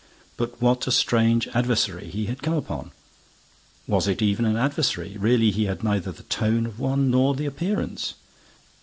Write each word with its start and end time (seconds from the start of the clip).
But 0.35 0.59
what 0.59 0.87
a 0.87 0.91
strange 0.91 1.47
adversary 1.49 2.09
he 2.09 2.25
had 2.25 2.41
come 2.41 2.55
upon! 2.55 2.89
Was 3.85 4.07
it 4.07 4.19
even 4.19 4.45
an 4.45 4.57
adversary? 4.57 5.15
Really, 5.15 5.51
he 5.51 5.65
had 5.65 5.83
neither 5.83 6.11
the 6.11 6.23
tone 6.23 6.65
of 6.65 6.79
one 6.79 7.11
nor 7.11 7.35
the 7.35 7.45
appearance. 7.45 8.15